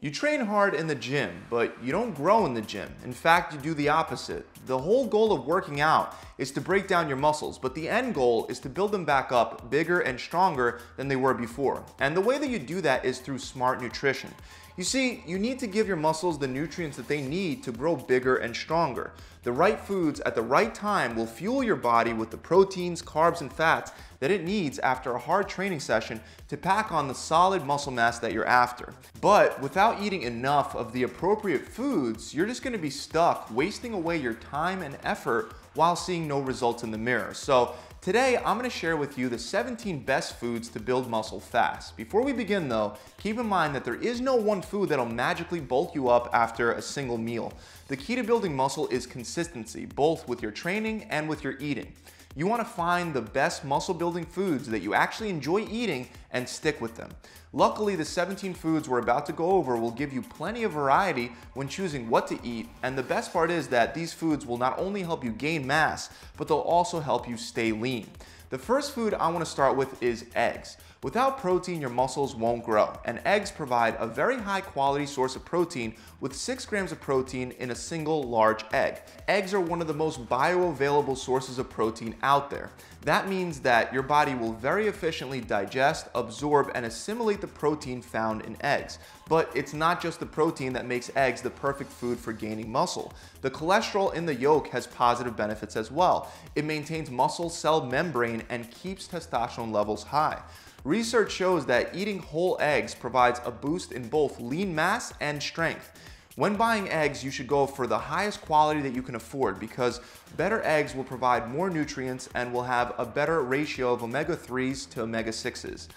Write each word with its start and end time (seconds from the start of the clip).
You 0.00 0.12
train 0.12 0.42
hard 0.42 0.76
in 0.76 0.86
the 0.86 0.94
gym, 0.94 1.42
but 1.50 1.76
you 1.82 1.90
don't 1.90 2.14
grow 2.14 2.46
in 2.46 2.54
the 2.54 2.60
gym. 2.60 2.88
In 3.02 3.12
fact, 3.12 3.52
you 3.52 3.58
do 3.58 3.74
the 3.74 3.88
opposite. 3.88 4.46
The 4.66 4.78
whole 4.78 5.08
goal 5.08 5.32
of 5.32 5.44
working 5.44 5.80
out 5.80 6.14
is 6.38 6.52
to 6.52 6.60
break 6.60 6.86
down 6.86 7.08
your 7.08 7.16
muscles, 7.16 7.58
but 7.58 7.74
the 7.74 7.88
end 7.88 8.14
goal 8.14 8.46
is 8.48 8.60
to 8.60 8.68
build 8.68 8.92
them 8.92 9.04
back 9.04 9.32
up 9.32 9.68
bigger 9.70 9.98
and 9.98 10.20
stronger 10.20 10.80
than 10.96 11.08
they 11.08 11.16
were 11.16 11.34
before. 11.34 11.84
And 11.98 12.16
the 12.16 12.20
way 12.20 12.38
that 12.38 12.48
you 12.48 12.60
do 12.60 12.80
that 12.82 13.04
is 13.04 13.18
through 13.18 13.40
smart 13.40 13.82
nutrition. 13.82 14.32
You 14.78 14.84
see, 14.84 15.24
you 15.26 15.40
need 15.40 15.58
to 15.58 15.66
give 15.66 15.88
your 15.88 15.96
muscles 15.96 16.38
the 16.38 16.46
nutrients 16.46 16.96
that 16.98 17.08
they 17.08 17.20
need 17.20 17.64
to 17.64 17.72
grow 17.72 17.96
bigger 17.96 18.36
and 18.36 18.54
stronger. 18.54 19.10
The 19.42 19.50
right 19.50 19.80
foods 19.80 20.20
at 20.20 20.36
the 20.36 20.42
right 20.42 20.72
time 20.72 21.16
will 21.16 21.26
fuel 21.26 21.64
your 21.64 21.74
body 21.74 22.12
with 22.12 22.30
the 22.30 22.36
proteins, 22.36 23.02
carbs, 23.02 23.40
and 23.40 23.52
fats 23.52 23.90
that 24.20 24.30
it 24.30 24.44
needs 24.44 24.78
after 24.78 25.12
a 25.12 25.18
hard 25.18 25.48
training 25.48 25.80
session 25.80 26.20
to 26.46 26.56
pack 26.56 26.92
on 26.92 27.08
the 27.08 27.14
solid 27.14 27.64
muscle 27.64 27.90
mass 27.90 28.20
that 28.20 28.32
you're 28.32 28.46
after. 28.46 28.94
But 29.20 29.60
without 29.60 30.00
eating 30.00 30.22
enough 30.22 30.76
of 30.76 30.92
the 30.92 31.02
appropriate 31.02 31.66
foods, 31.66 32.32
you're 32.32 32.46
just 32.46 32.62
gonna 32.62 32.78
be 32.78 32.88
stuck 32.88 33.50
wasting 33.52 33.94
away 33.94 34.18
your 34.18 34.34
time 34.34 34.82
and 34.82 34.96
effort 35.02 35.54
while 35.74 35.96
seeing 35.96 36.28
no 36.28 36.38
results 36.38 36.84
in 36.84 36.92
the 36.92 36.98
mirror. 36.98 37.34
So 37.34 37.74
Today, 38.00 38.36
I'm 38.36 38.56
gonna 38.56 38.70
share 38.70 38.96
with 38.96 39.18
you 39.18 39.28
the 39.28 39.40
17 39.40 39.98
best 40.04 40.36
foods 40.36 40.68
to 40.68 40.78
build 40.78 41.10
muscle 41.10 41.40
fast. 41.40 41.96
Before 41.96 42.22
we 42.22 42.32
begin 42.32 42.68
though, 42.68 42.96
keep 43.18 43.40
in 43.40 43.46
mind 43.46 43.74
that 43.74 43.84
there 43.84 43.96
is 43.96 44.20
no 44.20 44.36
one 44.36 44.62
food 44.62 44.88
that'll 44.88 45.04
magically 45.04 45.58
bulk 45.58 45.96
you 45.96 46.08
up 46.08 46.30
after 46.32 46.72
a 46.72 46.80
single 46.80 47.18
meal. 47.18 47.52
The 47.88 47.96
key 47.96 48.14
to 48.14 48.22
building 48.22 48.54
muscle 48.54 48.86
is 48.88 49.04
consistency, 49.04 49.84
both 49.84 50.28
with 50.28 50.42
your 50.42 50.52
training 50.52 51.06
and 51.10 51.28
with 51.28 51.42
your 51.42 51.58
eating. 51.58 51.92
You 52.38 52.46
want 52.46 52.60
to 52.60 52.72
find 52.72 53.12
the 53.12 53.20
best 53.20 53.64
muscle 53.64 53.94
building 53.94 54.24
foods 54.24 54.68
that 54.68 54.80
you 54.80 54.94
actually 54.94 55.28
enjoy 55.28 55.66
eating 55.68 56.08
and 56.30 56.48
stick 56.48 56.80
with 56.80 56.94
them. 56.94 57.10
Luckily, 57.52 57.96
the 57.96 58.04
17 58.04 58.54
foods 58.54 58.88
we're 58.88 59.00
about 59.00 59.26
to 59.26 59.32
go 59.32 59.50
over 59.50 59.76
will 59.76 59.90
give 59.90 60.12
you 60.12 60.22
plenty 60.22 60.62
of 60.62 60.70
variety 60.70 61.32
when 61.54 61.66
choosing 61.66 62.08
what 62.08 62.28
to 62.28 62.38
eat, 62.44 62.68
and 62.84 62.96
the 62.96 63.02
best 63.02 63.32
part 63.32 63.50
is 63.50 63.66
that 63.68 63.92
these 63.92 64.12
foods 64.12 64.46
will 64.46 64.56
not 64.56 64.78
only 64.78 65.02
help 65.02 65.24
you 65.24 65.32
gain 65.32 65.66
mass, 65.66 66.10
but 66.36 66.46
they'll 66.46 66.58
also 66.58 67.00
help 67.00 67.28
you 67.28 67.36
stay 67.36 67.72
lean. 67.72 68.06
The 68.50 68.58
first 68.58 68.92
food 68.92 69.12
I 69.12 69.28
want 69.28 69.44
to 69.44 69.50
start 69.50 69.76
with 69.76 70.02
is 70.02 70.24
eggs. 70.34 70.78
Without 71.02 71.38
protein, 71.38 71.82
your 71.82 71.90
muscles 71.90 72.34
won't 72.34 72.64
grow, 72.64 72.98
and 73.04 73.20
eggs 73.26 73.50
provide 73.50 73.94
a 73.98 74.06
very 74.06 74.38
high 74.38 74.62
quality 74.62 75.04
source 75.04 75.36
of 75.36 75.44
protein 75.44 75.94
with 76.20 76.34
6 76.34 76.64
grams 76.64 76.90
of 76.90 76.98
protein 76.98 77.52
in 77.58 77.70
a 77.70 77.74
single 77.74 78.22
large 78.22 78.64
egg. 78.72 79.02
Eggs 79.28 79.52
are 79.52 79.60
one 79.60 79.82
of 79.82 79.86
the 79.86 79.92
most 79.92 80.26
bioavailable 80.30 81.16
sources 81.16 81.58
of 81.58 81.68
protein 81.68 82.16
out 82.22 82.48
there. 82.48 82.70
That 83.02 83.28
means 83.28 83.60
that 83.60 83.92
your 83.92 84.02
body 84.02 84.34
will 84.34 84.54
very 84.54 84.88
efficiently 84.88 85.42
digest, 85.42 86.08
absorb, 86.14 86.72
and 86.74 86.86
assimilate 86.86 87.42
the 87.42 87.46
protein 87.46 88.00
found 88.00 88.42
in 88.42 88.56
eggs. 88.62 88.98
But 89.28 89.50
it's 89.54 89.74
not 89.74 90.00
just 90.00 90.20
the 90.20 90.26
protein 90.26 90.72
that 90.72 90.86
makes 90.86 91.10
eggs 91.14 91.42
the 91.42 91.50
perfect 91.50 91.92
food 91.92 92.18
for 92.18 92.32
gaining 92.32 92.72
muscle. 92.72 93.12
The 93.42 93.50
cholesterol 93.50 94.14
in 94.14 94.24
the 94.24 94.34
yolk 94.34 94.68
has 94.68 94.86
positive 94.86 95.36
benefits 95.36 95.76
as 95.76 95.90
well. 95.90 96.32
It 96.54 96.64
maintains 96.64 97.10
muscle 97.10 97.50
cell 97.50 97.84
membrane 97.84 98.42
and 98.48 98.70
keeps 98.70 99.06
testosterone 99.06 99.72
levels 99.72 100.04
high. 100.04 100.40
Research 100.84 101.32
shows 101.32 101.66
that 101.66 101.94
eating 101.94 102.20
whole 102.20 102.56
eggs 102.60 102.94
provides 102.94 103.40
a 103.44 103.50
boost 103.50 103.92
in 103.92 104.08
both 104.08 104.40
lean 104.40 104.74
mass 104.74 105.12
and 105.20 105.42
strength. 105.42 105.92
When 106.36 106.54
buying 106.54 106.88
eggs, 106.88 107.24
you 107.24 107.32
should 107.32 107.48
go 107.48 107.66
for 107.66 107.88
the 107.88 107.98
highest 107.98 108.42
quality 108.42 108.80
that 108.82 108.94
you 108.94 109.02
can 109.02 109.16
afford 109.16 109.58
because 109.58 110.00
better 110.36 110.62
eggs 110.62 110.94
will 110.94 111.02
provide 111.02 111.50
more 111.50 111.68
nutrients 111.68 112.28
and 112.36 112.52
will 112.52 112.62
have 112.62 112.94
a 112.96 113.04
better 113.04 113.42
ratio 113.42 113.92
of 113.92 114.04
omega-3s 114.04 114.88
to 114.90 115.02
omega-6s. 115.02 115.88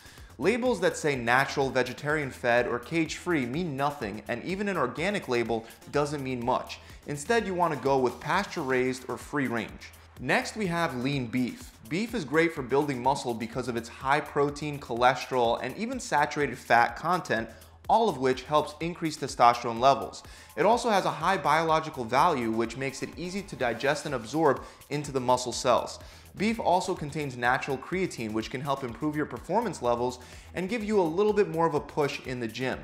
Labels 0.42 0.80
that 0.80 0.97
say 0.97 1.16
natural, 1.16 1.70
vegetarian 1.70 2.31
fed, 2.31 2.66
or 2.66 2.80
cage 2.80 3.17
free 3.17 3.45
mean 3.45 3.78
nothing, 3.78 4.23
and 4.28 4.44
even 4.44 4.67
an 4.70 4.75
organic 4.75 5.28
label 5.28 5.67
doesn't 5.92 6.23
mean 6.23 6.44
much. 6.44 6.80
Instead, 7.06 7.45
you 7.45 7.53
want 7.53 7.75
to 7.75 7.80
go 7.80 8.00
with 8.00 8.20
pasture 8.20 8.64
raised 8.64 9.08
or 9.08 9.17
free 9.17 9.45
range. 9.45 9.92
Next, 10.19 10.56
we 10.56 10.66
have 10.66 10.95
lean 10.95 11.28
beef. 11.28 11.69
Beef 11.89 12.16
is 12.16 12.25
great 12.25 12.56
for 12.56 12.63
building 12.63 13.03
muscle 13.03 13.35
because 13.35 13.68
of 13.68 13.75
its 13.75 13.88
high 13.88 14.19
protein, 14.19 14.79
cholesterol, 14.79 15.59
and 15.62 15.78
even 15.78 16.00
saturated 16.00 16.58
fat 16.58 16.96
content, 16.96 17.47
all 17.91 18.07
of 18.07 18.19
which 18.19 18.44
helps 18.44 18.74
increase 18.79 19.18
testosterone 19.18 19.81
levels. 19.81 20.24
It 20.56 20.66
also 20.66 20.90
has 20.90 21.03
a 21.03 21.12
high 21.12 21.35
biological 21.35 22.06
value, 22.06 22.50
which 22.50 22.78
makes 22.78 23.03
it 23.03 23.09
easy 23.18 23.41
to 23.41 23.56
digest 23.57 24.06
and 24.06 24.16
absorb 24.16 24.63
into 24.90 25.12
the 25.12 25.19
muscle 25.19 25.52
cells. 25.52 26.00
Beef 26.38 26.57
also 26.57 26.96
contains 26.96 27.35
natural 27.35 27.78
creatine, 27.78 28.31
which 28.31 28.50
can 28.50 28.62
help 28.62 28.85
improve 28.85 29.18
your 29.18 29.25
performance 29.25 29.81
levels 29.81 30.19
and 30.53 30.69
give 30.69 30.85
you 30.85 31.02
a 31.02 31.13
little 31.18 31.34
bit 31.34 31.50
more 31.50 31.68
of 31.68 31.74
a 31.74 31.81
push 31.81 32.25
in 32.25 32.40
the 32.40 32.47
gym. 32.47 32.79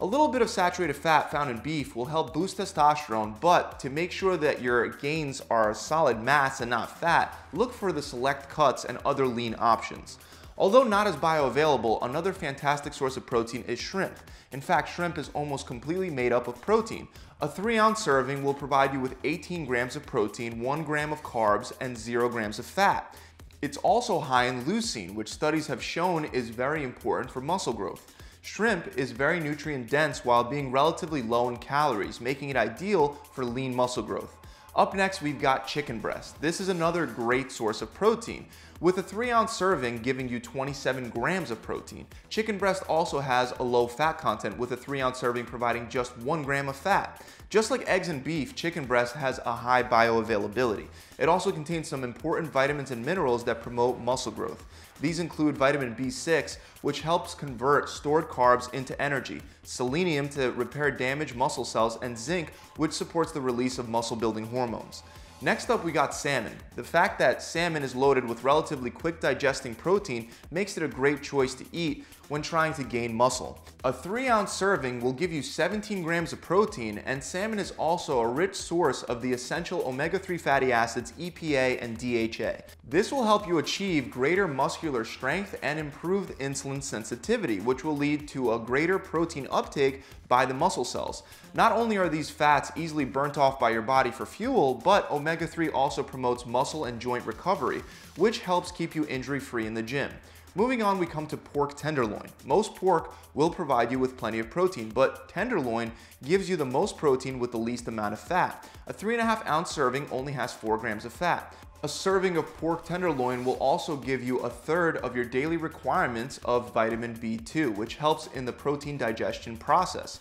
A 0.00 0.06
little 0.06 0.26
bit 0.26 0.42
of 0.42 0.50
saturated 0.50 0.96
fat 0.96 1.30
found 1.30 1.50
in 1.50 1.58
beef 1.58 1.94
will 1.94 2.06
help 2.06 2.34
boost 2.34 2.58
testosterone, 2.58 3.40
but 3.40 3.78
to 3.78 3.90
make 3.90 4.10
sure 4.10 4.36
that 4.36 4.60
your 4.60 4.88
gains 4.88 5.40
are 5.50 5.72
solid 5.72 6.20
mass 6.20 6.60
and 6.60 6.70
not 6.70 6.98
fat, 6.98 7.32
look 7.52 7.72
for 7.72 7.92
the 7.92 8.02
select 8.02 8.48
cuts 8.48 8.84
and 8.84 8.98
other 9.04 9.26
lean 9.28 9.54
options. 9.60 10.18
Although 10.58 10.82
not 10.82 11.06
as 11.06 11.14
bioavailable, 11.14 12.00
another 12.02 12.32
fantastic 12.32 12.92
source 12.92 13.16
of 13.16 13.24
protein 13.24 13.62
is 13.68 13.78
shrimp. 13.78 14.18
In 14.50 14.60
fact, 14.60 14.88
shrimp 14.88 15.16
is 15.16 15.30
almost 15.32 15.68
completely 15.68 16.10
made 16.10 16.32
up 16.32 16.48
of 16.48 16.60
protein. 16.60 17.06
A 17.40 17.46
3 17.46 17.78
ounce 17.78 18.02
serving 18.02 18.42
will 18.42 18.54
provide 18.54 18.92
you 18.92 18.98
with 18.98 19.14
18 19.22 19.66
grams 19.66 19.94
of 19.94 20.04
protein, 20.04 20.60
1 20.60 20.82
gram 20.82 21.12
of 21.12 21.22
carbs, 21.22 21.72
and 21.80 21.96
0 21.96 22.28
grams 22.28 22.58
of 22.58 22.66
fat. 22.66 23.14
It's 23.62 23.76
also 23.78 24.18
high 24.18 24.46
in 24.46 24.64
leucine, 24.64 25.14
which 25.14 25.32
studies 25.32 25.68
have 25.68 25.82
shown 25.82 26.24
is 26.24 26.50
very 26.50 26.82
important 26.82 27.30
for 27.30 27.40
muscle 27.40 27.72
growth. 27.72 28.12
Shrimp 28.42 28.98
is 28.98 29.12
very 29.12 29.38
nutrient 29.38 29.88
dense 29.88 30.24
while 30.24 30.42
being 30.42 30.72
relatively 30.72 31.22
low 31.22 31.48
in 31.48 31.58
calories, 31.58 32.20
making 32.20 32.48
it 32.48 32.56
ideal 32.56 33.16
for 33.32 33.44
lean 33.44 33.76
muscle 33.76 34.02
growth. 34.02 34.37
Up 34.78 34.94
next, 34.94 35.22
we've 35.22 35.40
got 35.40 35.66
chicken 35.66 35.98
breast. 35.98 36.40
This 36.40 36.60
is 36.60 36.68
another 36.68 37.04
great 37.04 37.50
source 37.50 37.82
of 37.82 37.92
protein, 37.92 38.46
with 38.80 38.96
a 38.98 39.02
3 39.02 39.32
ounce 39.32 39.52
serving 39.52 40.02
giving 40.02 40.28
you 40.28 40.38
27 40.38 41.10
grams 41.10 41.50
of 41.50 41.60
protein. 41.60 42.06
Chicken 42.28 42.58
breast 42.58 42.84
also 42.88 43.18
has 43.18 43.52
a 43.58 43.62
low 43.64 43.88
fat 43.88 44.18
content, 44.18 44.56
with 44.56 44.70
a 44.70 44.76
3 44.76 45.00
ounce 45.00 45.18
serving 45.18 45.46
providing 45.46 45.88
just 45.88 46.16
1 46.18 46.44
gram 46.44 46.68
of 46.68 46.76
fat. 46.76 47.20
Just 47.50 47.72
like 47.72 47.88
eggs 47.88 48.08
and 48.08 48.22
beef, 48.22 48.54
chicken 48.54 48.84
breast 48.84 49.16
has 49.16 49.40
a 49.44 49.52
high 49.52 49.82
bioavailability. 49.82 50.86
It 51.18 51.28
also 51.28 51.50
contains 51.50 51.88
some 51.88 52.04
important 52.04 52.52
vitamins 52.52 52.92
and 52.92 53.04
minerals 53.04 53.42
that 53.46 53.62
promote 53.62 53.98
muscle 53.98 54.30
growth. 54.30 54.64
These 55.00 55.20
include 55.20 55.56
vitamin 55.56 55.94
B6, 55.94 56.58
which 56.82 57.00
helps 57.00 57.34
convert 57.34 57.88
stored 57.88 58.28
carbs 58.28 58.72
into 58.74 59.00
energy, 59.00 59.40
selenium 59.62 60.28
to 60.30 60.50
repair 60.52 60.90
damaged 60.90 61.36
muscle 61.36 61.64
cells, 61.64 61.98
and 62.02 62.18
zinc, 62.18 62.52
which 62.76 62.92
supports 62.92 63.32
the 63.32 63.40
release 63.40 63.78
of 63.78 63.88
muscle 63.88 64.16
building 64.16 64.46
hormones. 64.46 65.02
Next 65.40 65.70
up, 65.70 65.84
we 65.84 65.92
got 65.92 66.14
salmon. 66.14 66.56
The 66.74 66.82
fact 66.82 67.20
that 67.20 67.42
salmon 67.42 67.84
is 67.84 67.94
loaded 67.94 68.24
with 68.24 68.42
relatively 68.42 68.90
quick 68.90 69.20
digesting 69.20 69.76
protein 69.76 70.30
makes 70.50 70.76
it 70.76 70.82
a 70.82 70.88
great 70.88 71.22
choice 71.22 71.54
to 71.54 71.64
eat 71.70 72.04
when 72.28 72.42
trying 72.42 72.74
to 72.74 72.84
gain 72.84 73.14
muscle. 73.14 73.58
A 73.84 73.92
3 73.92 74.28
ounce 74.28 74.52
serving 74.52 75.00
will 75.00 75.12
give 75.12 75.32
you 75.32 75.40
17 75.40 76.02
grams 76.02 76.32
of 76.32 76.40
protein, 76.40 76.98
and 77.06 77.22
salmon 77.22 77.58
is 77.58 77.70
also 77.72 78.18
a 78.20 78.28
rich 78.28 78.54
source 78.54 79.02
of 79.04 79.22
the 79.22 79.32
essential 79.32 79.82
omega 79.86 80.18
3 80.18 80.36
fatty 80.36 80.72
acids 80.72 81.12
EPA 81.12 81.80
and 81.80 81.96
DHA. 81.96 82.64
This 82.88 83.12
will 83.12 83.24
help 83.24 83.46
you 83.46 83.58
achieve 83.58 84.10
greater 84.10 84.48
muscular 84.48 85.04
strength 85.04 85.58
and 85.62 85.78
improved 85.78 86.36
insulin 86.38 86.82
sensitivity, 86.82 87.60
which 87.60 87.84
will 87.84 87.96
lead 87.96 88.26
to 88.28 88.52
a 88.52 88.58
greater 88.58 88.98
protein 88.98 89.46
uptake 89.50 90.02
by 90.26 90.44
the 90.44 90.54
muscle 90.54 90.84
cells. 90.84 91.22
Not 91.54 91.72
only 91.72 91.96
are 91.96 92.08
these 92.08 92.30
fats 92.30 92.72
easily 92.76 93.04
burnt 93.04 93.38
off 93.38 93.58
by 93.58 93.70
your 93.70 93.82
body 93.82 94.10
for 94.10 94.26
fuel, 94.26 94.74
but 94.74 95.10
omega 95.10 95.46
3 95.46 95.70
also 95.70 96.02
promotes 96.02 96.46
muscle 96.46 96.84
and 96.84 97.00
joint 97.00 97.24
recovery, 97.24 97.82
which 98.16 98.40
helps 98.40 98.72
keep 98.72 98.94
you 98.94 99.06
injury 99.06 99.40
free 99.40 99.66
in 99.66 99.74
the 99.74 99.82
gym. 99.82 100.10
Moving 100.58 100.82
on, 100.82 100.98
we 100.98 101.06
come 101.06 101.28
to 101.28 101.36
pork 101.36 101.76
tenderloin. 101.76 102.26
Most 102.44 102.74
pork 102.74 103.14
will 103.32 103.48
provide 103.48 103.92
you 103.92 104.00
with 104.00 104.16
plenty 104.16 104.40
of 104.40 104.50
protein, 104.50 104.88
but 104.88 105.28
tenderloin 105.28 105.92
gives 106.24 106.50
you 106.50 106.56
the 106.56 106.64
most 106.64 106.96
protein 106.96 107.38
with 107.38 107.52
the 107.52 107.58
least 107.58 107.86
amount 107.86 108.12
of 108.12 108.18
fat. 108.18 108.68
A 108.88 108.92
3.5 108.92 109.46
ounce 109.46 109.70
serving 109.70 110.08
only 110.10 110.32
has 110.32 110.52
4 110.52 110.76
grams 110.78 111.04
of 111.04 111.12
fat. 111.12 111.54
A 111.84 111.88
serving 111.88 112.36
of 112.36 112.56
pork 112.56 112.84
tenderloin 112.84 113.44
will 113.44 113.54
also 113.58 113.96
give 113.96 114.20
you 114.20 114.40
a 114.40 114.50
third 114.50 114.96
of 114.96 115.14
your 115.14 115.24
daily 115.24 115.56
requirements 115.56 116.40
of 116.44 116.74
vitamin 116.74 117.14
B2, 117.14 117.76
which 117.76 117.94
helps 117.94 118.26
in 118.34 118.44
the 118.44 118.52
protein 118.52 118.98
digestion 118.98 119.56
process. 119.56 120.18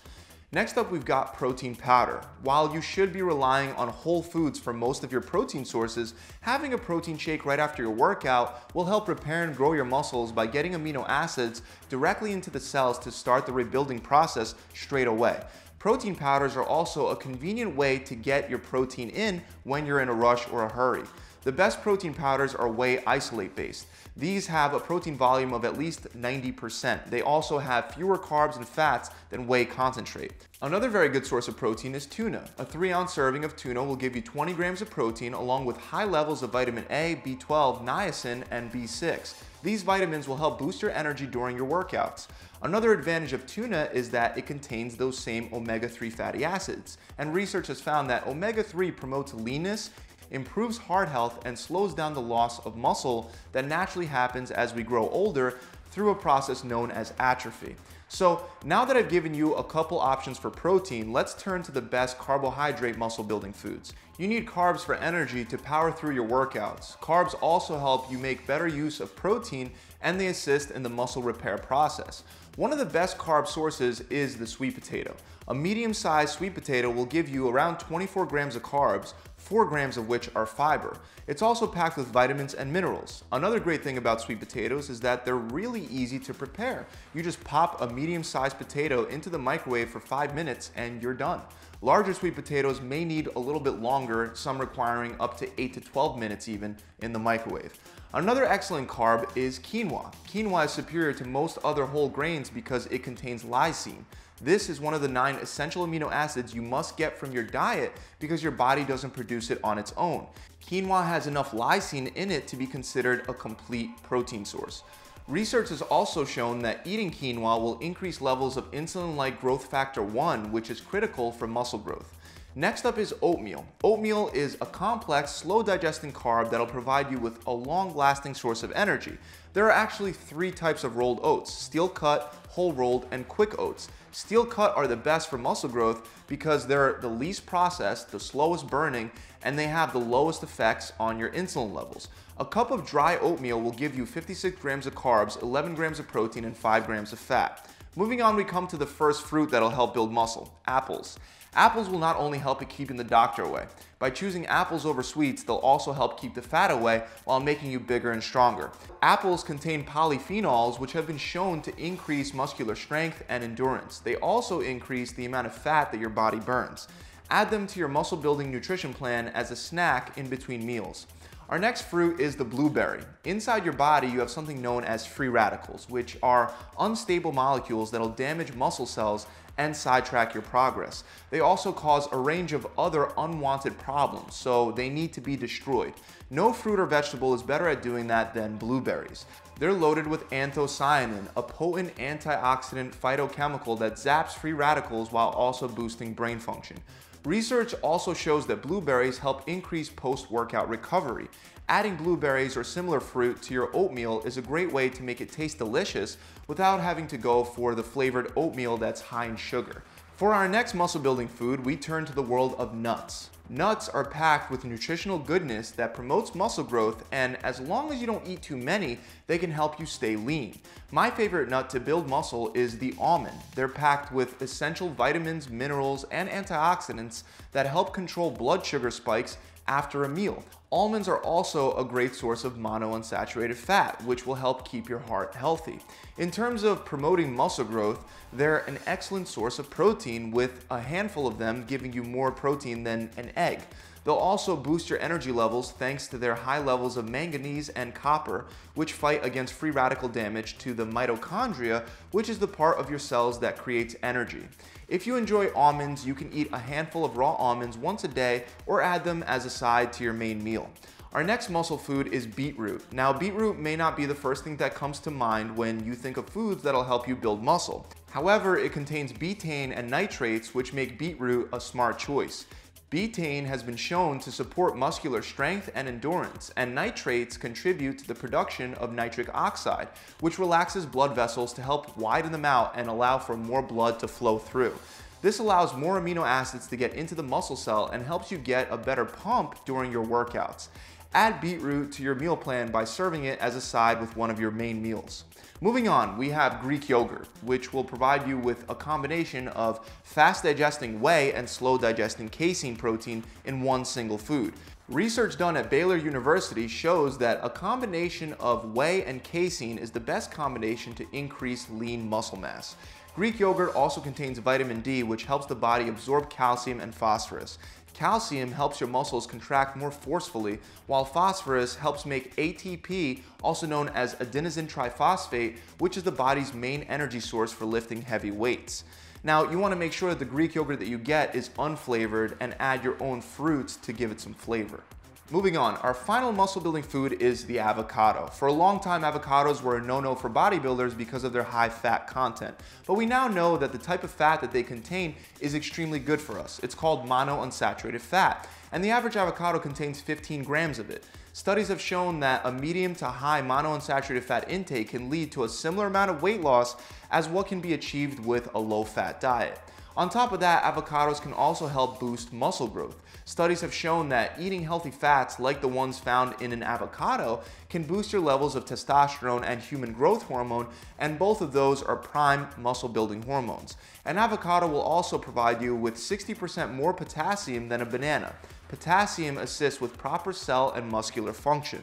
Next 0.54 0.78
up, 0.78 0.92
we've 0.92 1.04
got 1.04 1.34
protein 1.34 1.76
powder. 1.76 2.22
While 2.42 2.74
you 2.74 2.80
should 2.80 3.12
be 3.12 3.22
relying 3.22 3.74
on 3.74 3.90
whole 3.90 4.24
foods 4.24 4.58
for 4.58 4.72
most 4.72 5.04
of 5.04 5.12
your 5.12 5.20
protein 5.20 5.66
sources, 5.66 6.14
having 6.40 6.72
a 6.72 6.78
protein 6.78 7.18
shake 7.18 7.46
right 7.46 7.60
after 7.60 7.84
your 7.84 7.92
workout 7.92 8.74
will 8.74 8.86
help 8.86 9.10
repair 9.10 9.44
and 9.44 9.54
grow 9.54 9.74
your 9.74 9.84
muscles 9.84 10.32
by 10.32 10.48
getting 10.48 10.72
amino 10.72 11.06
acids 11.10 11.64
directly 11.90 12.32
into 12.32 12.50
the 12.50 12.62
cells 12.62 12.98
to 13.00 13.12
start 13.12 13.46
the 13.46 13.52
rebuilding 13.52 14.00
process 14.00 14.56
straight 14.74 15.08
away. 15.08 15.44
Protein 15.80 16.16
powders 16.16 16.56
are 16.56 16.64
also 16.64 17.08
a 17.08 17.16
convenient 17.18 17.76
way 17.76 18.00
to 18.00 18.16
get 18.16 18.50
your 18.50 18.60
protein 18.60 19.10
in 19.10 19.42
when 19.66 19.86
you're 19.86 20.00
in 20.00 20.08
a 20.08 20.14
rush 20.14 20.48
or 20.50 20.64
a 20.64 20.72
hurry. 20.72 21.04
The 21.44 21.51
best 21.51 21.81
protein 21.81 22.13
powders 22.13 22.54
are 22.54 22.69
whey 22.69 23.04
isolate 23.06 23.56
based. 23.56 23.88
These 24.16 24.48
have 24.48 24.74
a 24.74 24.80
protein 24.80 25.16
volume 25.16 25.54
of 25.54 25.63
at 25.63 25.78
least 25.78 26.07
90%. 26.18 27.10
They 27.10 27.22
also 27.22 27.60
have 27.60 27.94
fewer 27.94 28.18
carbs 28.18 28.56
and 28.56 28.68
fats 28.68 29.12
than 29.30 29.48
whey 29.48 29.63
concentrate. 29.66 30.34
Another 30.62 30.89
very 30.89 31.07
good 31.07 31.25
source 31.25 31.48
of 31.48 31.56
protein 31.56 31.94
is 31.94 32.07
tuna. 32.07 32.50
A 32.57 32.66
3 32.66 32.92
ounce 32.92 33.13
serving 33.13 33.45
of 33.45 33.56
tuna 33.56 33.84
will 33.84 33.95
give 33.95 34.16
you 34.16 34.22
20 34.24 34.54
grams 34.54 34.81
of 34.81 34.89
protein 34.89 35.34
along 35.34 35.66
with 35.66 35.78
high 35.78 36.06
levels 36.06 36.42
of 36.42 36.51
vitamin 36.51 36.86
A, 36.89 37.22
B12, 37.24 37.86
niacin, 37.86 38.44
and 38.50 38.72
B6. 38.72 39.36
These 39.62 39.84
vitamins 39.84 40.28
will 40.28 40.38
help 40.38 40.57
boost 40.57 40.81
your 40.81 40.92
energy 40.92 41.28
during 41.28 41.56
your 41.56 41.68
workouts. 41.68 42.28
Another 42.63 42.92
advantage 42.92 43.34
of 43.34 43.45
tuna 43.45 43.88
is 43.94 44.10
that 44.10 44.36
it 44.36 44.48
contains 44.48 44.98
those 44.98 45.18
same 45.18 45.48
omega-3 45.54 46.12
fatty 46.12 46.44
acids, 46.44 46.98
and 47.19 47.34
research 47.34 47.68
has 47.68 47.80
found 47.80 48.10
that 48.10 48.25
omega-3 48.25 48.95
promotes 48.95 49.34
leanness, 49.36 49.92
improves 50.31 50.77
heart 50.77 51.09
health, 51.09 51.39
and 51.45 51.57
slows 51.57 51.94
down 51.94 52.13
the 52.13 52.21
loss 52.21 52.65
of 52.65 52.75
muscle 52.75 53.31
that 53.51 53.68
naturally 53.68 54.07
happens 54.07 54.51
as 54.51 54.74
we 54.74 54.83
grow 54.83 55.09
older 55.09 55.59
through 55.91 56.09
a 56.09 56.15
process 56.15 56.63
known 56.63 56.91
as 56.91 57.13
atrophy. 57.19 57.75
So 58.09 58.45
now 58.63 58.85
that 58.85 58.95
I've 58.95 59.09
given 59.09 59.33
you 59.33 59.56
a 59.56 59.63
couple 59.63 60.00
options 60.00 60.38
for 60.38 60.50
protein, 60.50 61.12
let's 61.12 61.33
turn 61.33 61.62
to 61.63 61.71
the 61.71 61.81
best 61.81 62.18
carbohydrate 62.18 62.97
muscle 62.97 63.24
building 63.24 63.51
foods. 63.51 63.94
You 64.18 64.27
need 64.27 64.45
carbs 64.45 64.79
for 64.79 64.95
energy 64.95 65.44
to 65.45 65.57
power 65.57 65.91
through 65.91 66.15
your 66.15 66.27
workouts. 66.27 66.97
Carbs 67.00 67.35
also 67.41 67.77
help 67.77 68.09
you 68.09 68.18
make 68.18 68.47
better 68.47 68.68
use 68.68 69.00
of 69.00 69.15
protein 69.15 69.71
and 70.01 70.19
they 70.19 70.27
assist 70.27 70.71
in 70.71 70.83
the 70.83 70.89
muscle 70.89 71.21
repair 71.21 71.57
process. 71.57 72.24
One 72.57 72.74
of 72.74 72.80
the 72.80 72.86
best 72.86 73.19
carb 73.19 73.48
sources 73.48 74.01
is 74.09 74.38
the 74.38 74.48
sweet 74.48 74.74
potato. 74.74 75.15
A 75.48 75.54
medium-sized 75.54 76.33
sweet 76.33 76.56
potato 76.56 76.89
will 76.89 77.06
give 77.06 77.30
you 77.30 77.48
around 77.48 77.77
24 77.77 78.25
grams 78.25 78.56
of 78.56 78.63
carbs, 78.63 79.13
4 79.38 79.65
grams 79.65 79.95
of 79.95 80.07
which 80.09 80.31
are 80.36 80.48
fiber. 80.48 80.98
It's 81.27 81.44
also 81.44 81.68
packed 81.68 81.98
with 81.98 82.07
vitamins 82.07 82.56
and 82.56 82.74
minerals. 82.74 83.24
Another 83.31 83.59
great 83.59 83.83
thing 83.83 84.00
about 84.00 84.21
sweet 84.21 84.39
potatoes 84.39 84.89
is 84.89 85.00
that 85.01 85.24
they're 85.24 85.36
really 85.36 85.86
easy 85.92 86.18
to 86.18 86.33
prepare. 86.33 86.88
You 87.13 87.21
just 87.21 87.44
pop 87.44 87.80
a 87.80 87.94
medium-sized 87.94 88.57
potato 88.57 89.06
into 89.06 89.30
the 89.30 89.38
microwave 89.38 89.92
for 89.92 90.00
5 90.00 90.33
minutes 90.33 90.71
and 90.75 91.00
you're 91.00 91.13
done. 91.13 91.42
Larger 91.83 92.15
sweet 92.15 92.33
potatoes 92.33 92.81
may 92.81 93.06
need 93.06 93.30
a 93.36 93.39
little 93.39 93.62
bit 93.62 93.81
longer, 93.81 94.31
some 94.33 94.57
requiring 94.57 95.15
up 95.19 95.38
to 95.38 95.62
8 95.62 95.75
to 95.75 95.81
12 95.81 96.18
minutes 96.18 96.50
even 96.50 96.75
in 97.03 97.13
the 97.13 97.19
microwave. 97.19 97.77
Another 98.13 98.45
excellent 98.45 98.88
carb 98.88 99.36
is 99.36 99.59
quinoa. 99.59 100.13
Quinoa 100.30 100.65
is 100.65 100.71
superior 100.71 101.12
to 101.12 101.25
most 101.25 101.57
other 101.65 101.86
whole 101.86 102.07
grains 102.07 102.50
because 102.50 102.86
it 102.86 103.04
contains 103.04 103.44
lysine. 103.44 104.06
This 104.42 104.69
is 104.69 104.80
one 104.80 104.94
of 104.94 105.01
the 105.01 105.09
nine 105.09 105.36
essential 105.36 105.86
amino 105.86 106.09
acids 106.09 106.54
you 106.54 106.62
must 106.62 106.95
get 106.95 107.18
from 107.18 107.33
your 107.33 107.44
diet 107.44 107.92
because 108.19 108.42
your 108.42 108.54
body 108.54 108.86
doesn't 108.86 109.12
produce 109.12 109.51
it 109.51 109.59
on 109.62 109.77
its 109.77 109.94
own. 109.98 110.25
Quinoa 110.65 111.06
has 111.06 111.27
enough 111.27 111.51
lysine 111.51 112.15
in 112.15 112.31
it 112.31 112.48
to 112.48 112.56
be 112.56 112.65
considered 112.65 113.27
a 113.27 113.33
complete 113.33 113.89
protein 114.04 114.45
source. 114.45 114.83
Research 115.27 115.68
has 115.68 115.81
also 115.81 116.24
shown 116.24 116.60
that 116.60 116.80
eating 116.86 117.12
quinoa 117.12 117.62
will 117.62 117.77
increase 117.80 118.21
levels 118.21 118.56
of 118.56 118.71
insulin-like 118.71 119.42
growth 119.42 119.65
factor 119.65 120.01
1, 120.01 120.53
which 120.53 120.69
is 120.69 120.80
critical 120.80 121.33
for 121.33 121.45
muscle 121.45 121.80
growth. 121.80 122.17
Next 122.57 122.88
up 122.88 122.98
is 122.98 123.13
oatmeal. 123.21 123.68
Oatmeal 123.83 124.31
is 124.33 124.57
a 124.62 124.65
complex, 124.65 125.30
slow 125.30 125.62
digesting 125.62 126.12
carb 126.12 126.50
that'll 126.50 126.65
provide 126.65 127.12
you 127.12 127.19
with 127.19 127.45
a 127.45 127.51
long 127.51 127.95
lasting 127.95 128.33
source 128.33 128.63
of 128.63 128.71
energy. 128.71 129.19
There 129.54 129.65
are 129.65 129.71
actually 129.71 130.12
three 130.12 130.50
types 130.50 130.83
of 130.83 130.98
rolled 130.98 131.19
oats, 131.21 131.54
steel 131.54 131.88
cut, 131.88 132.33
whole 132.50 132.74
rolled, 132.74 133.06
and 133.12 133.27
quick 133.27 133.59
oats. 133.59 133.89
Steel 134.12 134.44
cut 134.44 134.75
are 134.75 134.88
the 134.88 134.95
best 134.95 135.30
for 135.30 135.38
muscle 135.38 135.69
growth 135.69 136.09
because 136.25 136.65
they're 136.65 136.98
the 137.00 137.07
least 137.07 137.45
processed, 137.45 138.12
the 138.12 138.19
slowest 138.19 138.65
burning, 138.65 139.12
and 139.44 139.60
they 139.60 139.68
have 139.68 139.94
the 139.94 140.00
lowest 140.00 140.42
effects 140.42 140.94
on 141.00 141.19
your 141.19 141.30
insulin 141.30 141.75
levels. 141.75 142.07
A 142.39 142.45
cup 142.45 142.71
of 142.71 142.88
dry 142.88 143.18
oatmeal 143.18 143.62
will 143.62 143.71
give 143.71 143.95
you 143.95 144.03
56 144.07 144.60
grams 144.60 144.88
of 144.88 144.95
carbs, 144.95 145.39
11 145.44 145.75
grams 145.75 146.00
of 146.00 146.07
protein, 146.07 146.44
and 146.44 146.57
5 146.57 146.88
grams 146.88 147.13
of 147.13 147.19
fat. 147.19 147.69
Moving 147.98 148.22
on, 148.22 148.36
we 148.36 148.44
come 148.44 148.68
to 148.68 148.78
the 148.78 148.86
first 148.86 149.24
fruit 149.24 149.50
that'll 149.50 149.72
help 149.72 149.96
build 149.96 150.12
muscle, 150.12 150.54
apples. 150.68 151.18
Apples 151.56 151.90
will 151.90 151.98
not 151.98 152.16
only 152.18 152.38
help 152.38 152.62
you 152.62 152.68
keeping 152.68 152.96
the 152.96 153.04
doctor 153.04 153.42
away. 153.42 153.66
By 153.98 154.12
choosing 154.12 154.46
apples 154.46 154.86
over 154.86 155.02
sweets, 155.02 155.42
they'll 155.42 155.56
also 155.56 155.94
help 155.94 156.22
keep 156.22 156.36
the 156.36 156.42
fat 156.44 156.70
away 156.70 157.06
while 157.26 157.40
making 157.40 157.72
you 157.72 157.80
bigger 157.80 158.12
and 158.12 158.22
stronger. 158.22 158.70
Apples 159.02 159.44
contain 159.44 159.84
polyphenols, 159.84 160.80
which 160.80 160.92
have 160.92 161.08
been 161.08 161.18
shown 161.18 161.60
to 161.64 161.76
increase 161.76 162.36
muscular 162.36 162.76
strength 162.76 163.24
and 163.30 163.44
endurance. 163.44 163.98
They 163.98 164.18
also 164.18 164.60
increase 164.60 165.12
the 165.14 165.26
amount 165.26 165.48
of 165.48 165.56
fat 165.56 165.92
that 165.92 166.00
your 166.00 166.12
body 166.12 166.40
burns. 166.40 166.88
Add 167.32 167.50
them 167.50 167.66
to 167.66 167.80
your 167.80 167.90
muscle 167.90 168.18
building 168.18 168.52
nutrition 168.52 168.94
plan 168.94 169.30
as 169.30 169.50
a 169.50 169.56
snack 169.56 170.16
in 170.20 170.30
between 170.30 170.64
meals. 170.64 171.08
Our 171.50 171.58
next 171.58 171.84
fruit 171.84 172.20
is 172.20 172.36
the 172.36 172.44
blueberry. 172.44 173.02
Inside 173.24 173.64
your 173.64 173.74
body, 173.74 174.08
you 174.08 174.20
have 174.20 174.30
something 174.30 174.62
known 174.62 174.84
as 174.84 175.06
free 175.06 175.30
radicals, 175.30 175.90
which 175.90 176.18
are 176.22 176.54
unstable 176.78 177.32
molecules 177.32 177.90
that'll 177.90 178.10
damage 178.10 178.54
muscle 178.54 178.86
cells 178.86 179.28
and 179.58 179.74
sidetrack 179.74 180.34
your 180.34 180.44
progress. 180.44 181.06
They 181.30 181.40
also 181.40 181.72
cause 181.72 182.10
a 182.12 182.18
range 182.18 182.52
of 182.52 182.68
other 182.78 183.12
unwanted 183.18 183.78
problems, 183.80 184.36
so 184.36 184.74
they 184.74 184.90
need 184.90 185.14
to 185.14 185.22
be 185.22 185.38
destroyed. 185.38 185.94
No 186.30 186.52
fruit 186.52 186.82
or 186.82 186.86
vegetable 186.86 187.34
is 187.34 187.42
better 187.42 187.70
at 187.70 187.82
doing 187.82 188.08
that 188.08 188.34
than 188.34 188.58
blueberries. 188.58 189.26
They're 189.59 189.74
loaded 189.74 190.06
with 190.06 190.30
anthocyanin, 190.30 191.30
a 191.36 191.42
potent 191.42 191.95
antioxidant 191.95 192.94
phytochemical 192.95 193.80
that 193.80 193.94
zaps 193.94 194.33
free 194.33 194.54
radicals 194.54 195.12
while 195.12 195.30
also 195.30 195.68
boosting 195.68 196.13
brain 196.13 196.38
function. 196.38 196.77
Research 197.25 197.74
also 197.81 198.13
shows 198.13 198.45
that 198.48 198.62
blueberries 198.62 199.18
help 199.18 199.50
increase 199.50 199.89
post-workout 199.89 200.69
recovery. 200.69 201.27
Adding 201.69 201.95
blueberries 201.95 202.56
or 202.56 202.63
similar 202.63 203.00
fruit 203.00 203.42
to 203.42 203.54
your 203.54 203.75
oatmeal 203.75 204.21
is 204.25 204.38
a 204.38 204.44
great 204.44 204.71
way 204.71 204.89
to 204.89 205.04
make 205.04 205.21
it 205.21 205.31
taste 205.31 205.57
delicious 205.57 206.18
without 206.45 206.80
having 206.80 207.07
to 207.07 207.18
go 207.18 207.44
for 207.44 207.74
the 207.74 207.83
flavored 207.83 208.31
oatmeal 208.36 208.77
that's 208.77 209.01
high 209.01 209.25
in 209.25 209.36
sugar. 209.36 209.83
For 210.18 210.33
our 210.33 210.48
next 210.48 210.75
muscle 210.75 211.01
building 211.01 211.27
food, 211.27 211.65
we 211.65 211.75
turn 211.75 212.06
to 212.06 212.13
the 212.13 212.21
world 212.21 212.56
of 212.60 212.75
nuts. 212.75 213.31
Nuts 213.50 213.88
are 213.88 214.04
packed 214.04 214.52
with 214.52 214.66
nutritional 214.66 215.18
goodness 215.18 215.72
that 215.72 215.94
promotes 215.94 216.36
muscle 216.36 216.66
growth, 216.66 217.06
and 217.14 217.38
as 217.46 217.62
long 217.62 217.94
as 217.94 218.02
you 218.02 218.06
don't 218.06 218.28
eat 218.28 218.42
too 218.42 218.58
many, 218.58 219.00
they 219.28 219.38
can 219.38 219.52
help 219.52 219.80
you 219.80 219.86
stay 219.86 220.18
lean. 220.18 220.60
My 220.92 221.10
favorite 221.10 221.48
nut 221.48 221.70
to 221.70 221.80
build 221.80 222.10
muscle 222.10 222.52
is 222.54 222.78
the 222.78 222.94
almond. 223.00 223.38
They're 223.56 223.70
packed 223.70 224.12
with 224.12 224.42
essential 224.42 224.90
vitamins, 224.90 225.50
minerals, 225.50 226.04
and 226.12 226.28
antioxidants 226.28 227.24
that 227.54 227.68
help 227.68 227.94
control 227.94 228.32
blood 228.32 228.66
sugar 228.66 228.92
spikes 228.92 229.38
after 229.68 230.04
a 230.04 230.10
meal. 230.10 230.44
Almonds 230.72 231.08
are 231.08 231.24
also 231.24 231.74
a 231.78 231.86
great 231.86 232.14
source 232.14 232.44
of 232.44 232.58
monounsaturated 232.58 233.56
fat, 233.56 234.04
which 234.04 234.28
will 234.28 234.36
help 234.36 234.68
keep 234.68 234.90
your 234.90 235.00
heart 235.00 235.34
healthy. 235.34 235.80
In 236.18 236.30
terms 236.30 236.64
of 236.64 236.84
promoting 236.84 237.34
muscle 237.34 237.64
growth, 237.64 238.04
they're 238.34 238.60
an 238.68 238.78
excellent 238.86 239.30
source 239.30 239.60
of 239.60 239.69
protein 239.69 240.31
with 240.31 240.66
a 240.69 240.81
handful 240.81 241.25
of 241.25 241.38
them 241.38 241.64
giving 241.68 241.94
you 241.94 242.04
more 242.04 242.31
protein 242.31 242.84
than 242.84 243.10
an 243.15 243.32
egg. 243.38 243.62
They'll 244.08 244.16
also 244.16 244.56
boost 244.56 244.90
your 244.90 245.02
energy 245.02 245.34
levels 245.34 245.74
thanks 245.74 246.08
to 246.08 246.18
their 246.18 246.34
high 246.34 246.60
levels 246.60 246.96
of 246.96 247.10
manganese 247.10 247.68
and 247.68 247.94
copper, 247.94 248.46
which 248.74 248.94
fight 248.94 249.26
against 249.26 249.54
free 249.54 249.72
radical 249.72 250.08
damage 250.08 250.58
to 250.60 250.74
the 250.74 250.86
mitochondria, 250.86 251.86
which 252.12 252.30
is 252.30 252.40
the 252.40 252.48
part 252.48 252.78
of 252.78 252.90
your 252.90 253.00
cells 253.00 253.38
that 253.42 253.58
creates 253.58 253.98
energy. 254.04 254.48
If 254.88 255.08
you 255.08 255.18
enjoy 255.18 255.52
almonds, 255.54 256.08
you 256.08 256.16
can 256.16 256.32
eat 256.32 256.48
a 256.54 256.58
handful 256.58 257.04
of 257.04 257.18
raw 257.18 257.34
almonds 257.34 257.78
once 257.78 258.06
a 258.06 258.08
day 258.08 258.46
or 258.66 258.82
add 258.82 259.04
them 259.04 259.24
as 259.24 259.46
a 259.46 259.50
side 259.50 259.92
to 259.94 260.06
your 260.06 260.14
main 260.14 260.42
meal. 260.42 260.70
Our 261.12 261.24
next 261.26 261.50
muscle 261.50 261.78
food 261.78 262.08
is 262.14 262.26
beetroot. 262.26 262.86
Now, 262.94 263.12
beetroot 263.12 263.60
may 263.60 263.76
not 263.76 263.98
be 263.98 264.06
the 264.06 264.16
first 264.16 264.46
thing 264.46 264.56
that 264.58 264.74
comes 264.74 265.00
to 265.00 265.12
mind 265.12 265.58
when 265.58 265.86
you 265.86 265.96
think 265.96 266.16
of 266.16 266.30
foods 266.30 266.64
that'll 266.64 266.86
help 266.86 267.10
you 267.10 267.16
build 267.18 267.44
muscle. 267.44 267.86
However, 268.12 268.58
it 268.58 268.72
contains 268.72 269.12
betaine 269.12 269.78
and 269.78 269.90
nitrates, 269.90 270.56
which 270.56 270.72
make 270.72 270.98
beetroot 270.98 271.50
a 271.52 271.60
smart 271.60 272.00
choice. 272.00 272.46
Betaine 272.89 273.44
has 273.44 273.63
been 273.63 273.75
shown 273.75 274.17
to 274.22 274.32
support 274.32 274.77
muscular 274.77 275.22
strength 275.22 275.70
and 275.75 275.89
endurance, 275.89 276.51
and 276.56 276.74
nitrates 276.74 277.36
contribute 277.36 278.00
to 278.00 278.08
the 278.08 278.15
production 278.15 278.75
of 278.75 278.94
nitric 278.94 279.27
oxide, 279.34 279.89
which 280.22 280.39
relaxes 280.39 280.86
blood 280.86 281.13
vessels 281.13 281.51
to 281.51 281.62
help 281.62 281.98
widen 281.98 282.32
them 282.32 282.46
out 282.46 282.72
and 282.77 282.88
allow 282.88 283.17
for 283.17 283.36
more 283.36 283.62
blood 283.62 284.00
to 284.00 284.08
flow 284.08 284.38
through. 284.38 284.74
This 285.22 285.39
allows 285.39 285.75
more 285.75 286.00
amino 286.00 286.25
acids 286.25 286.65
to 286.67 286.77
get 286.77 286.94
into 286.94 287.13
the 287.13 287.24
muscle 287.24 287.58
cell 287.58 287.88
and 287.88 288.06
helps 288.06 288.32
you 288.32 288.38
get 288.38 288.72
a 288.72 288.77
better 288.77 289.03
pump 289.03 289.65
during 289.65 289.91
your 289.91 290.06
workouts. 290.06 290.70
Add 291.14 291.40
beetroot 291.42 291.92
to 291.94 292.04
your 292.04 292.16
meal 292.16 292.36
plan 292.36 292.70
by 292.70 292.84
serving 292.84 293.24
it 293.24 293.40
as 293.40 293.56
a 293.56 293.62
side 293.62 294.02
with 294.02 294.16
one 294.18 294.30
of 294.30 294.40
your 294.40 294.52
main 294.52 294.82
meals. 294.82 295.24
Moving 295.62 295.88
on, 295.88 296.18
we 296.18 296.30
have 296.30 296.62
Greek 296.62 296.90
yogurt, 296.90 297.28
which 297.42 297.74
will 297.74 297.84
provide 297.84 298.28
you 298.28 298.38
with 298.38 298.64
a 298.70 298.76
combination 298.76 299.48
of 299.50 299.90
fast 300.04 300.44
digesting 300.44 301.02
whey 301.02 301.34
and 301.34 301.50
slow 301.50 301.78
digesting 301.78 302.30
casein 302.30 302.76
protein 302.76 303.24
in 303.46 303.62
one 303.62 303.86
single 303.86 304.18
food. 304.18 304.54
Research 304.90 305.38
done 305.38 305.58
at 305.58 305.70
Baylor 305.70 305.98
University 305.98 306.68
shows 306.68 307.18
that 307.18 307.40
a 307.42 307.50
combination 307.50 308.34
of 308.34 308.76
whey 308.76 309.04
and 309.06 309.24
casein 309.24 309.78
is 309.78 309.92
the 309.92 310.00
best 310.00 310.32
combination 310.32 310.94
to 310.94 311.08
increase 311.12 311.70
lean 311.70 312.08
muscle 312.08 312.38
mass. 312.38 312.76
Greek 313.16 313.40
yogurt 313.40 313.74
also 313.74 314.00
contains 314.00 314.38
vitamin 314.38 314.80
D, 314.82 315.02
which 315.02 315.26
helps 315.26 315.48
the 315.48 315.56
body 315.56 315.88
absorb 315.88 316.30
calcium 316.30 316.80
and 316.80 316.94
phosphorus. 316.94 317.58
Calcium 317.98 318.51
helps 318.51 318.80
your 318.80 318.89
muscles 318.89 319.25
contract 319.25 319.75
more 319.75 319.89
forcefully, 319.89 320.60
while 320.86 321.04
phosphorus 321.04 321.75
helps 321.75 322.06
make 322.06 322.36
ATP, 322.36 323.22
also 323.42 323.66
known 323.66 323.89
as 323.89 324.13
adenosine 324.16 324.70
triphosphate, 324.70 325.58
which 325.80 325.98
is 325.98 326.04
the 326.04 326.12
body's 326.12 326.54
main 326.54 326.84
energy 326.84 327.20
source 327.20 327.51
for 327.51 327.66
lifting 327.66 328.04
heavy 328.04 328.30
weights. 328.30 328.84
Now, 329.24 329.50
you 329.50 329.58
want 329.58 329.72
to 329.72 329.80
make 329.80 329.94
sure 329.94 330.10
that 330.10 330.20
the 330.20 330.25
Greek 330.25 330.54
yogurt 330.54 330.77
that 330.77 330.88
you 330.88 331.00
get 331.00 331.34
is 331.34 331.50
unflavored 331.58 332.38
and 332.39 332.56
add 332.60 332.84
your 332.84 333.01
own 333.01 333.20
fruits 333.20 333.77
to 333.77 333.94
give 333.94 334.12
it 334.12 334.22
some 334.22 334.36
flavor. 334.36 334.84
Moving 335.29 335.57
on, 335.57 335.75
our 335.77 335.93
final 335.93 336.31
muscle 336.31 336.62
building 336.62 336.84
food 336.84 337.22
is 337.22 337.43
the 337.43 337.60
avocado. 337.60 338.27
For 338.27 338.48
a 338.48 338.53
long 338.53 338.79
time, 338.79 339.01
avocados 339.01 339.62
were 339.62 339.75
a 339.75 339.81
no-no 339.81 340.15
for 340.15 340.29
bodybuilders 340.29 340.98
because 340.98 341.25
of 341.25 341.34
their 341.34 341.43
high 341.43 341.67
fat 341.67 342.07
content. 342.07 342.55
But 342.86 342.93
we 342.93 343.05
now 343.05 343.27
know 343.27 343.57
that 343.57 343.74
the 343.74 343.77
type 343.77 344.05
of 344.05 344.10
fat 344.10 344.39
that 344.39 344.53
they 344.53 344.63
contain 344.63 345.15
is 345.41 345.53
extremely 345.53 346.00
good 346.00 346.22
for 346.22 346.39
us. 346.39 346.62
It's 346.63 346.74
called 346.74 347.05
monounsaturated 347.05 348.00
fat, 348.00 348.48
and 348.72 348.81
the 348.81 348.91
average 348.91 349.17
avocado 349.17 349.60
contains 349.60 350.00
15 350.00 350.46
grams 350.46 350.79
of 350.79 350.89
it. 350.89 351.03
Studies 351.34 351.67
have 351.67 351.81
shown 351.81 352.22
that 352.22 352.46
a 352.46 352.51
medium 352.53 352.96
to 352.96 353.07
high 353.07 353.41
monounsaturated 353.41 354.24
fat 354.24 354.50
intake 354.50 354.91
can 354.91 355.10
lead 355.10 355.34
to 355.34 355.43
a 355.43 355.50
similar 355.50 355.88
amount 355.88 356.10
of 356.10 356.22
weight 356.22 356.39
loss 356.39 356.77
as 357.12 357.27
what 357.27 357.48
can 357.48 357.60
be 357.60 357.74
achieved 357.74 358.17
with 358.25 358.48
a 358.55 358.60
low-fat 358.60 359.19
diet. 359.19 359.60
On 359.98 360.10
top 360.10 360.32
of 360.32 360.42
that, 360.42 360.62
avocados 360.62 361.20
can 361.20 361.34
also 361.34 361.66
help 361.66 362.00
boost 362.00 362.32
muscle 362.32 362.68
growth. 362.68 362.98
Studies 363.25 363.62
have 363.62 363.74
shown 363.74 364.10
that 364.10 364.36
eating 364.39 364.62
healthy 364.62 364.92
fats 364.92 365.39
like 365.39 365.60
the 365.60 365.68
ones 365.68 365.98
found 365.98 366.39
in 366.39 366.54
an 366.54 366.62
avocado 366.62 367.42
can 367.68 367.82
boost 367.82 368.13
your 368.13 368.22
levels 368.22 368.56
of 368.56 368.63
testosterone 368.63 369.44
and 369.44 369.60
human 369.60 369.94
growth 369.94 370.22
hormone, 370.22 370.68
and 371.00 371.18
both 371.18 371.42
of 371.42 371.51
those 371.51 371.82
are 371.82 371.96
prime 371.96 372.48
muscle 372.60 372.88
building 372.88 373.24
hormones. 373.24 373.75
An 374.06 374.20
avocado 374.20 374.68
will 374.68 374.82
also 374.82 375.18
provide 375.18 375.63
you 375.63 375.75
with 375.75 375.96
60% 375.96 376.72
more 376.72 376.94
potassium 376.94 377.68
than 377.68 377.82
a 377.82 377.86
banana. 377.86 378.36
Potassium 378.68 379.39
assists 379.39 379.82
with 379.82 379.98
proper 379.98 380.32
cell 380.32 380.72
and 380.74 380.88
muscular 380.88 381.34
function. 381.34 381.82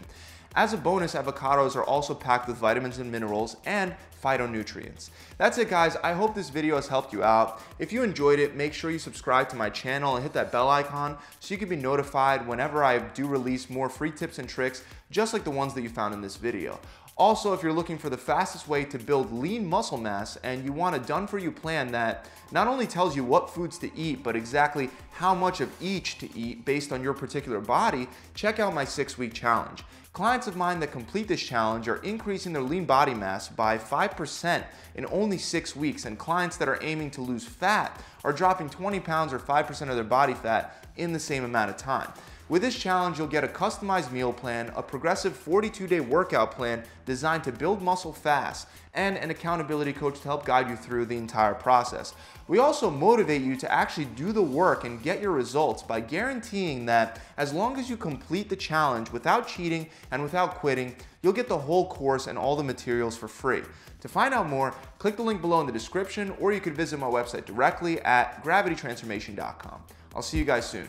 As 0.56 0.72
a 0.72 0.76
bonus, 0.76 1.14
avocados 1.14 1.74
are 1.74 1.82
also 1.82 2.14
packed 2.14 2.46
with 2.46 2.56
vitamins 2.56 2.98
and 2.98 3.10
minerals 3.10 3.56
and 3.66 3.92
phytonutrients. 4.22 5.10
That's 5.36 5.58
it 5.58 5.68
guys, 5.68 5.96
I 6.02 6.12
hope 6.12 6.34
this 6.34 6.48
video 6.48 6.76
has 6.76 6.86
helped 6.86 7.12
you 7.12 7.24
out. 7.24 7.60
If 7.80 7.92
you 7.92 8.04
enjoyed 8.04 8.38
it, 8.38 8.54
make 8.54 8.72
sure 8.72 8.92
you 8.92 9.00
subscribe 9.00 9.48
to 9.48 9.56
my 9.56 9.68
channel 9.68 10.14
and 10.14 10.22
hit 10.22 10.32
that 10.34 10.52
bell 10.52 10.70
icon 10.70 11.18
so 11.40 11.52
you 11.52 11.58
can 11.58 11.68
be 11.68 11.76
notified 11.76 12.46
whenever 12.46 12.84
I 12.84 13.00
do 13.00 13.26
release 13.26 13.68
more 13.68 13.88
free 13.88 14.12
tips 14.12 14.38
and 14.38 14.48
tricks 14.48 14.84
just 15.10 15.32
like 15.32 15.42
the 15.42 15.50
ones 15.50 15.74
that 15.74 15.82
you 15.82 15.88
found 15.88 16.14
in 16.14 16.20
this 16.20 16.36
video. 16.36 16.78
Also, 17.16 17.52
if 17.52 17.62
you're 17.62 17.72
looking 17.72 17.96
for 17.96 18.10
the 18.10 18.18
fastest 18.18 18.66
way 18.66 18.84
to 18.84 18.98
build 18.98 19.32
lean 19.32 19.64
muscle 19.64 19.98
mass 19.98 20.36
and 20.42 20.64
you 20.64 20.72
want 20.72 20.96
a 20.96 20.98
done 20.98 21.28
for 21.28 21.38
you 21.38 21.52
plan 21.52 21.92
that 21.92 22.26
not 22.50 22.66
only 22.66 22.88
tells 22.88 23.14
you 23.14 23.22
what 23.22 23.48
foods 23.48 23.78
to 23.78 23.96
eat, 23.96 24.24
but 24.24 24.34
exactly 24.34 24.90
how 25.12 25.32
much 25.32 25.60
of 25.60 25.70
each 25.80 26.18
to 26.18 26.36
eat 26.36 26.64
based 26.64 26.90
on 26.90 27.04
your 27.04 27.14
particular 27.14 27.60
body, 27.60 28.08
check 28.34 28.58
out 28.58 28.74
my 28.74 28.84
six 28.84 29.16
week 29.16 29.32
challenge. 29.32 29.84
Clients 30.12 30.48
of 30.48 30.56
mine 30.56 30.80
that 30.80 30.90
complete 30.90 31.28
this 31.28 31.42
challenge 31.42 31.88
are 31.88 31.96
increasing 31.98 32.52
their 32.52 32.62
lean 32.62 32.84
body 32.84 33.14
mass 33.14 33.48
by 33.48 33.78
5% 33.78 34.64
in 34.96 35.06
only 35.06 35.38
six 35.38 35.74
weeks, 35.76 36.04
and 36.04 36.18
clients 36.18 36.56
that 36.56 36.68
are 36.68 36.78
aiming 36.82 37.10
to 37.12 37.20
lose 37.20 37.44
fat 37.44 38.00
are 38.24 38.32
dropping 38.32 38.70
20 38.70 38.98
pounds 39.00 39.32
or 39.32 39.38
5% 39.38 39.88
of 39.88 39.94
their 39.94 40.04
body 40.04 40.34
fat 40.34 40.84
in 40.96 41.12
the 41.12 41.20
same 41.20 41.44
amount 41.44 41.70
of 41.70 41.76
time. 41.76 42.12
With 42.46 42.60
this 42.60 42.78
challenge, 42.78 43.16
you'll 43.16 43.26
get 43.26 43.42
a 43.42 43.48
customized 43.48 44.12
meal 44.12 44.30
plan, 44.30 44.70
a 44.76 44.82
progressive 44.82 45.32
42-day 45.32 46.00
workout 46.00 46.50
plan 46.50 46.84
designed 47.06 47.42
to 47.44 47.52
build 47.52 47.80
muscle 47.80 48.12
fast, 48.12 48.68
and 48.92 49.16
an 49.16 49.30
accountability 49.30 49.94
coach 49.94 50.20
to 50.20 50.24
help 50.24 50.44
guide 50.44 50.68
you 50.68 50.76
through 50.76 51.06
the 51.06 51.16
entire 51.16 51.54
process. 51.54 52.14
We 52.46 52.58
also 52.58 52.90
motivate 52.90 53.40
you 53.40 53.56
to 53.56 53.72
actually 53.72 54.04
do 54.04 54.30
the 54.30 54.42
work 54.42 54.84
and 54.84 55.02
get 55.02 55.22
your 55.22 55.32
results 55.32 55.82
by 55.82 56.00
guaranteeing 56.00 56.84
that 56.84 57.18
as 57.38 57.54
long 57.54 57.78
as 57.78 57.88
you 57.88 57.96
complete 57.96 58.50
the 58.50 58.56
challenge 58.56 59.10
without 59.10 59.48
cheating 59.48 59.88
and 60.10 60.22
without 60.22 60.56
quitting, 60.56 60.96
you'll 61.22 61.32
get 61.32 61.48
the 61.48 61.58
whole 61.58 61.88
course 61.88 62.26
and 62.26 62.36
all 62.36 62.56
the 62.56 62.62
materials 62.62 63.16
for 63.16 63.26
free. 63.26 63.62
To 64.02 64.08
find 64.08 64.34
out 64.34 64.50
more, 64.50 64.74
click 64.98 65.16
the 65.16 65.22
link 65.22 65.40
below 65.40 65.60
in 65.60 65.66
the 65.66 65.72
description 65.72 66.34
or 66.38 66.52
you 66.52 66.60
can 66.60 66.74
visit 66.74 66.98
my 66.98 67.06
website 67.06 67.46
directly 67.46 68.00
at 68.02 68.44
gravitytransformation.com. 68.44 69.82
I'll 70.14 70.22
see 70.22 70.36
you 70.36 70.44
guys 70.44 70.68
soon. 70.68 70.86